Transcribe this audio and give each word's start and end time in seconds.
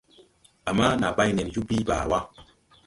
Ama 0.69 0.85
na 1.01 1.07
bay 1.17 1.31
nen 1.33 1.49
joo 1.53 1.65
bìi 1.67 1.87
baa 1.89 2.05
wà. 2.11 2.19